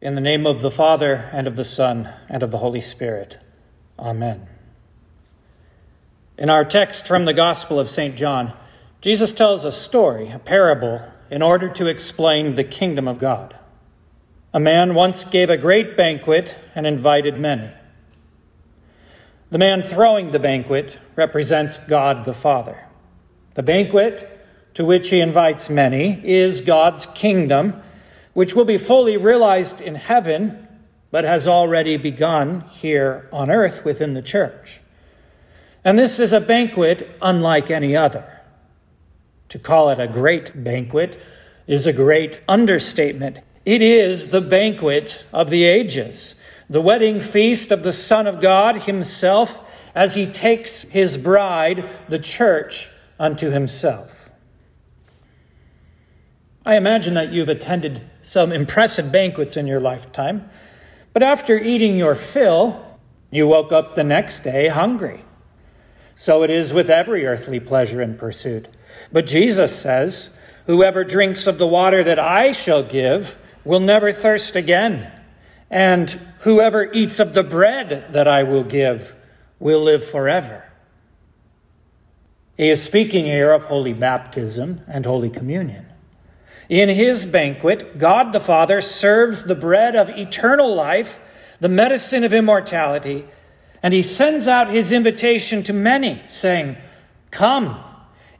[0.00, 3.38] In the name of the Father, and of the Son, and of the Holy Spirit.
[3.98, 4.46] Amen.
[6.38, 8.14] In our text from the Gospel of St.
[8.14, 8.52] John,
[9.00, 13.58] Jesus tells a story, a parable, in order to explain the kingdom of God.
[14.54, 17.72] A man once gave a great banquet and invited many.
[19.50, 22.86] The man throwing the banquet represents God the Father.
[23.54, 24.30] The banquet
[24.74, 27.82] to which he invites many is God's kingdom
[28.38, 30.68] which will be fully realized in heaven,
[31.10, 34.80] but has already begun here on earth within the church.
[35.82, 38.40] And this is a banquet unlike any other.
[39.48, 41.20] To call it a great banquet
[41.66, 43.40] is a great understatement.
[43.64, 46.36] It is the banquet of the ages,
[46.70, 52.20] the wedding feast of the Son of God Himself as He takes His bride, the
[52.20, 54.17] church, unto Himself.
[56.68, 60.50] I imagine that you've attended some impressive banquets in your lifetime,
[61.14, 62.98] but after eating your fill,
[63.30, 65.24] you woke up the next day hungry.
[66.14, 68.68] So it is with every earthly pleasure and pursuit.
[69.10, 74.54] But Jesus says, Whoever drinks of the water that I shall give will never thirst
[74.54, 75.10] again,
[75.70, 76.10] and
[76.40, 79.14] whoever eats of the bread that I will give
[79.58, 80.70] will live forever.
[82.58, 85.86] He is speaking here of holy baptism and holy communion.
[86.68, 91.20] In his banquet, God the Father serves the bread of eternal life,
[91.60, 93.24] the medicine of immortality,
[93.82, 96.76] and he sends out his invitation to many, saying,
[97.30, 97.82] Come,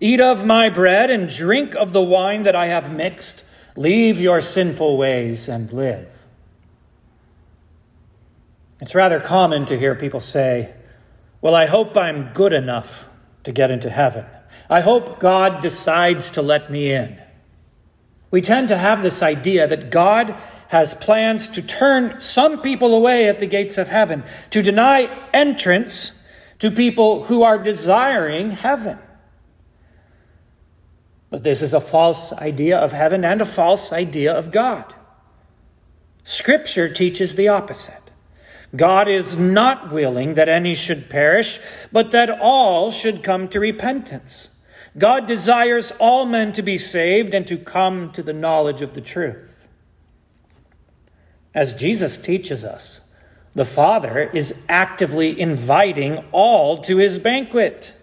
[0.00, 3.44] eat of my bread and drink of the wine that I have mixed.
[3.76, 6.08] Leave your sinful ways and live.
[8.80, 10.74] It's rather common to hear people say,
[11.40, 13.08] Well, I hope I'm good enough
[13.44, 14.26] to get into heaven.
[14.68, 17.20] I hope God decides to let me in.
[18.30, 20.36] We tend to have this idea that God
[20.68, 26.20] has plans to turn some people away at the gates of heaven, to deny entrance
[26.58, 28.98] to people who are desiring heaven.
[31.30, 34.94] But this is a false idea of heaven and a false idea of God.
[36.24, 38.02] Scripture teaches the opposite.
[38.74, 41.60] God is not willing that any should perish,
[41.92, 44.55] but that all should come to repentance.
[44.98, 49.00] God desires all men to be saved and to come to the knowledge of the
[49.00, 49.68] truth.
[51.54, 53.12] As Jesus teaches us,
[53.54, 57.94] the Father is actively inviting all to his banquet.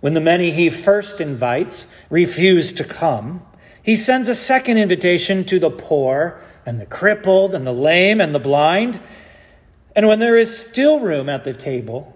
[0.00, 3.42] When the many he first invites refuse to come,
[3.82, 8.34] he sends a second invitation to the poor and the crippled and the lame and
[8.34, 9.00] the blind.
[9.94, 12.13] And when there is still room at the table,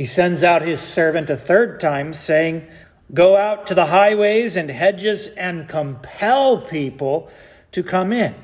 [0.00, 2.66] he sends out his servant a third time, saying,
[3.12, 7.28] Go out to the highways and hedges and compel people
[7.72, 8.34] to come in.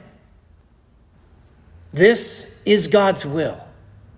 [1.95, 3.59] This is God's will,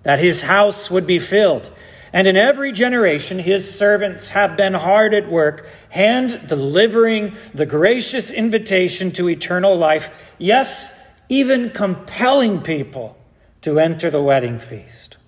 [0.02, 1.70] that his house would be filled.
[2.12, 8.32] And in every generation, his servants have been hard at work, hand delivering the gracious
[8.32, 10.92] invitation to eternal life, yes,
[11.28, 13.16] even compelling people
[13.60, 15.18] to enter the wedding feast.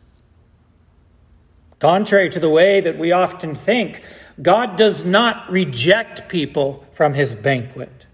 [1.81, 4.03] Contrary to the way that we often think,
[4.41, 8.07] God does not reject people from his banquet.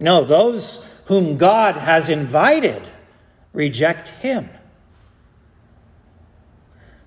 [0.00, 2.88] No, those whom God has invited
[3.52, 4.50] reject him.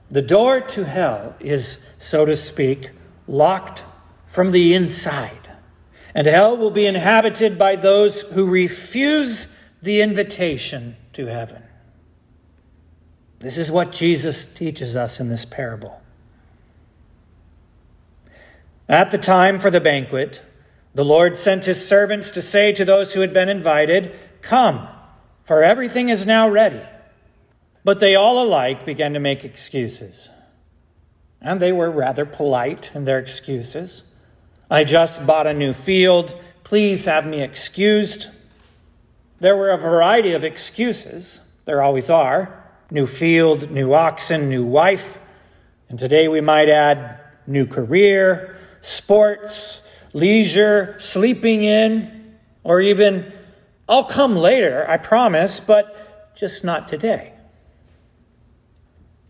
[0.10, 2.90] The door to hell is, so to speak,
[3.28, 3.86] locked
[4.26, 5.50] from the inside,
[6.16, 11.64] and hell will be inhabited by those who refuse the invitation to heaven.
[13.42, 16.00] This is what Jesus teaches us in this parable.
[18.88, 20.44] At the time for the banquet,
[20.94, 24.88] the Lord sent his servants to say to those who had been invited, Come,
[25.44, 26.82] for everything is now ready.
[27.84, 30.30] But they all alike began to make excuses.
[31.42, 34.04] And they were rather polite in their excuses.
[34.70, 36.40] I just bought a new field.
[36.64, 38.30] Please have me excused.
[39.40, 41.42] There were a variety of excuses.
[41.66, 42.61] There always are
[42.92, 45.18] new field, new oxen, new wife.
[45.90, 49.82] And today we might add new career, sports,
[50.14, 53.32] leisure, sleeping in, or even,
[53.88, 57.34] I'll come later, I promise, but just not today.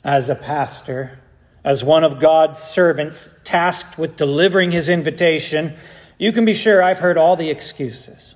[0.03, 1.19] As a pastor,
[1.63, 5.75] as one of God's servants tasked with delivering his invitation,
[6.17, 8.35] you can be sure I've heard all the excuses.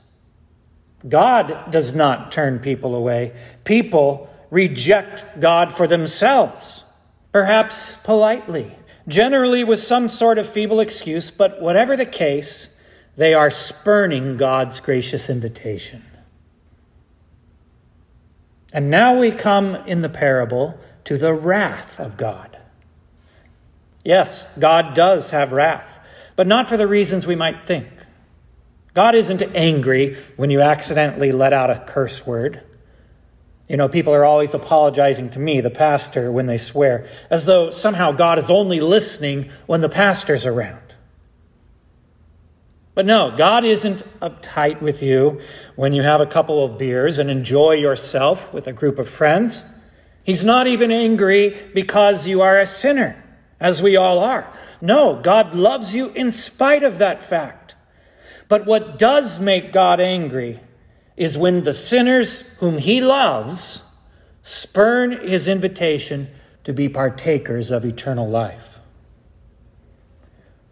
[1.07, 3.35] God does not turn people away.
[3.63, 6.85] People reject God for themselves,
[7.33, 8.71] perhaps politely,
[9.05, 12.69] generally with some sort of feeble excuse, but whatever the case,
[13.17, 16.03] they are spurning God's gracious invitation.
[18.71, 22.57] And now we come in the parable to the wrath of God.
[24.05, 25.99] Yes, God does have wrath,
[26.37, 27.89] but not for the reasons we might think.
[28.93, 32.63] God isn't angry when you accidentally let out a curse word.
[33.67, 37.71] You know, people are always apologizing to me, the pastor, when they swear, as though
[37.71, 40.81] somehow God is only listening when the pastor's around.
[42.93, 45.41] But no, God isn't uptight with you
[45.75, 49.65] when you have a couple of beers and enjoy yourself with a group of friends.
[50.23, 53.21] He's not even angry because you are a sinner,
[53.59, 54.51] as we all are.
[54.79, 57.75] No, God loves you in spite of that fact.
[58.47, 60.61] But what does make God angry
[61.17, 63.83] is when the sinners whom he loves
[64.43, 66.29] spurn his invitation
[66.63, 68.79] to be partakers of eternal life.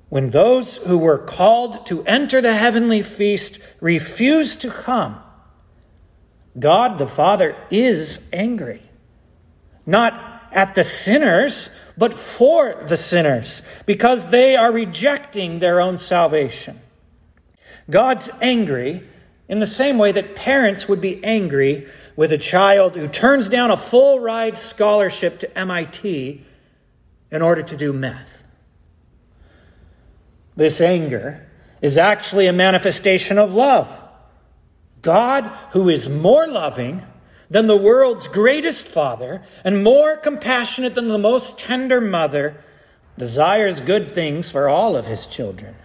[0.10, 5.20] When those who were called to enter the heavenly feast refuse to come,
[6.60, 8.84] God the Father is angry.
[9.86, 16.80] Not at the sinners, but for the sinners, because they are rejecting their own salvation.
[17.90, 19.08] God's angry
[19.48, 23.72] in the same way that parents would be angry with a child who turns down
[23.72, 26.44] a full ride scholarship to MIT
[27.32, 28.44] in order to do meth.
[30.56, 31.50] This anger
[31.82, 34.02] is actually a manifestation of love.
[35.02, 37.06] God, who is more loving
[37.50, 42.64] than the world's greatest father and more compassionate than the most tender mother,
[43.18, 45.76] desires good things for all of his children.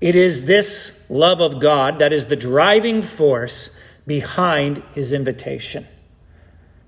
[0.00, 3.76] It is this love of God that is the driving force
[4.06, 5.86] behind his invitation.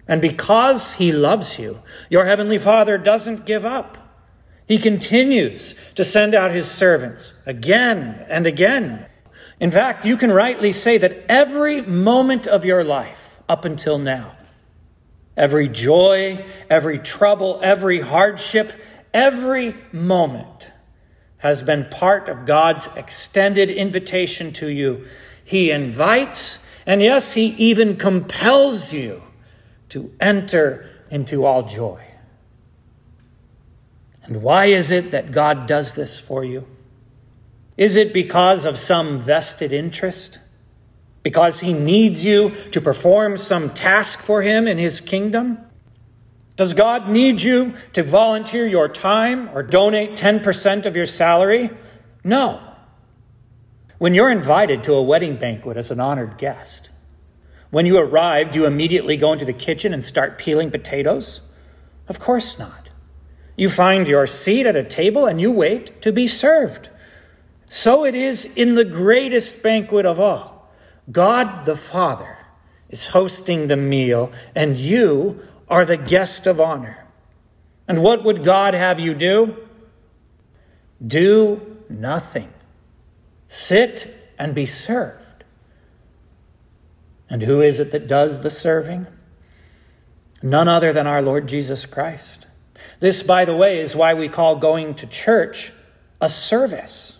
[0.09, 3.99] And because he loves you, your heavenly Father doesn't give up.
[4.67, 9.06] He continues to send out his servants again and again.
[9.61, 14.37] In fact, you can rightly say that every moment of your life up until now,
[15.37, 18.73] every joy, every trouble, every hardship,
[19.12, 20.72] every moment
[21.43, 25.05] has been part of God's extended invitation to you.
[25.44, 29.21] He invites, and yes, He even compels you
[29.89, 32.00] to enter into all joy.
[34.23, 36.65] And why is it that God does this for you?
[37.77, 40.39] Is it because of some vested interest?
[41.25, 45.59] Because He needs you to perform some task for Him in His kingdom?
[46.62, 51.70] Does God need you to volunteer your time or donate 10% of your salary?
[52.23, 52.61] No.
[53.99, 56.88] When you're invited to a wedding banquet as an honored guest,
[57.70, 61.41] when you arrive, do you immediately go into the kitchen and start peeling potatoes?
[62.06, 62.91] Of course not.
[63.56, 66.91] You find your seat at a table and you wait to be served.
[67.67, 70.73] So it is in the greatest banquet of all.
[71.11, 72.38] God the Father
[72.88, 75.43] is hosting the meal, and you
[75.73, 77.07] are the guest of honor.
[77.89, 79.57] And what would God have you do?
[81.05, 82.53] Do nothing.
[83.49, 85.45] Sit and be served.
[87.31, 89.07] And who is it that does the serving?
[90.43, 92.49] None other than our Lord Jesus Christ.
[93.01, 95.73] This, by the way, is why we call going to church
[96.21, 97.19] a service.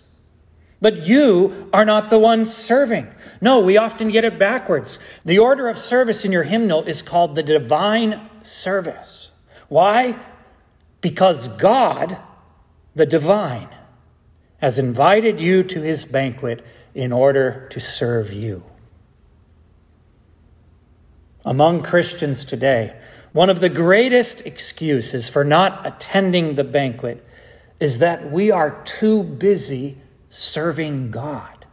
[0.79, 3.07] But you are not the one serving.
[3.41, 4.99] No, we often get it backwards.
[5.25, 9.31] The order of service in your hymnal is called the divine service.
[9.69, 10.17] Why?
[11.01, 12.17] Because God,
[12.95, 13.69] the divine,
[14.61, 18.63] has invited you to his banquet in order to serve you.
[21.43, 22.95] Among Christians today,
[23.33, 27.25] one of the greatest excuses for not attending the banquet
[27.79, 29.97] is that we are too busy
[30.29, 31.65] serving God.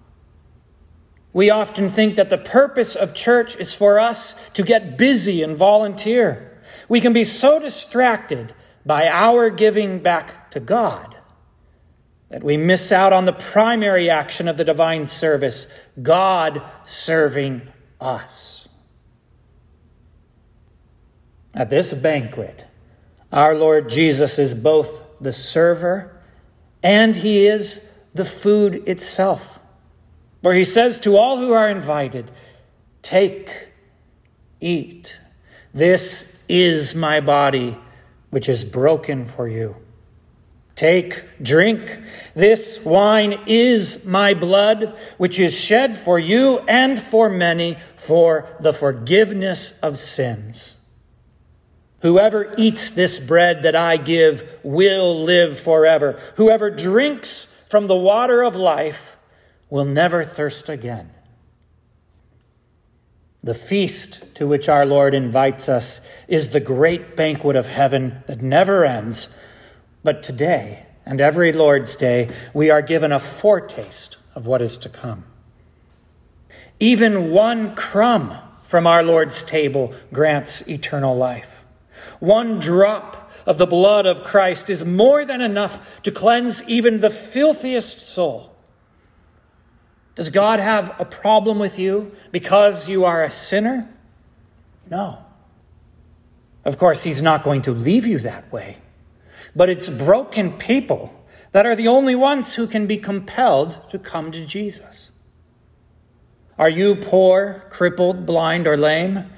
[1.32, 5.56] We often think that the purpose of church is for us to get busy and
[5.56, 6.49] volunteer.
[6.90, 8.52] We can be so distracted
[8.84, 11.16] by our giving back to God
[12.30, 17.62] that we miss out on the primary action of the divine service God serving
[18.00, 18.68] us.
[21.54, 22.66] At this banquet,
[23.32, 26.20] our Lord Jesus is both the server
[26.82, 29.60] and he is the food itself.
[30.40, 32.32] Where he says to all who are invited,
[33.00, 33.68] Take,
[34.60, 35.20] eat.
[35.72, 37.78] This is my body,
[38.30, 39.76] which is broken for you.
[40.74, 42.00] Take, drink.
[42.34, 48.72] This wine is my blood, which is shed for you and for many for the
[48.72, 50.76] forgiveness of sins.
[52.00, 56.18] Whoever eats this bread that I give will live forever.
[56.36, 59.16] Whoever drinks from the water of life
[59.68, 61.10] will never thirst again.
[63.42, 68.42] The feast to which our Lord invites us is the great banquet of heaven that
[68.42, 69.34] never ends.
[70.04, 74.88] But today and every Lord's Day, we are given a foretaste of what is to
[74.90, 75.24] come.
[76.78, 81.64] Even one crumb from our Lord's table grants eternal life.
[82.20, 87.10] One drop of the blood of Christ is more than enough to cleanse even the
[87.10, 88.49] filthiest soul.
[90.14, 93.88] Does God have a problem with you because you are a sinner?
[94.90, 95.24] No.
[96.64, 98.78] Of course, He's not going to leave you that way.
[99.54, 101.14] But it's broken people
[101.52, 105.10] that are the only ones who can be compelled to come to Jesus.
[106.58, 109.30] Are you poor, crippled, blind, or lame?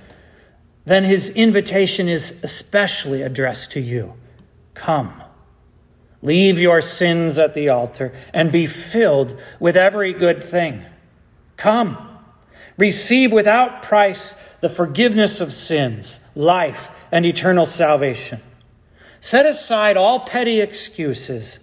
[0.84, 4.14] Then His invitation is especially addressed to you.
[4.74, 5.21] Come.
[6.22, 10.84] Leave your sins at the altar and be filled with every good thing.
[11.56, 11.98] Come,
[12.78, 18.40] receive without price the forgiveness of sins, life, and eternal salvation.
[19.18, 21.60] Set aside all petty excuses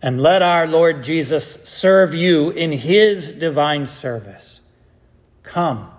[0.00, 4.60] and let our Lord Jesus serve you in his divine service.
[5.42, 5.90] Come,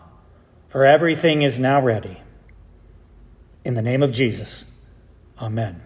[0.70, 2.22] for everything is now ready.
[3.66, 4.66] In the name of Jesus,
[5.42, 5.82] amen.